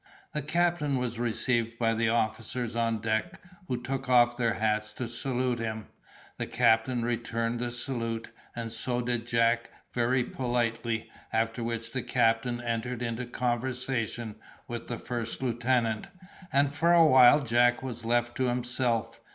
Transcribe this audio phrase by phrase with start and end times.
[0.33, 5.07] The captain was received by the officers on deck, who took off their hats to
[5.07, 5.89] salute him.
[6.39, 12.59] The captain returned the salute, and so did Jack very politely, after which the captain
[12.61, 14.37] entered into conversation
[14.67, 16.07] with the first lieutenant,
[16.51, 19.21] and for awhile Jack was left to himself.